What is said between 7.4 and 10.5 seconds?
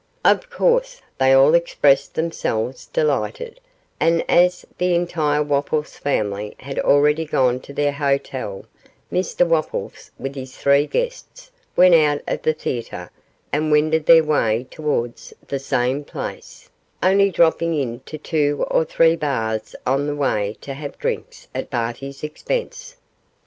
to their hotel, Mr Wopples with